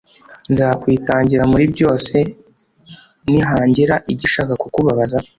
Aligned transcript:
Nzakwitangira 0.51 1.43
muri 1.51 1.65
byose 1.73 2.15
nihangira 3.29 3.95
igishaka 4.11 4.53
kukubabaza 4.61 5.17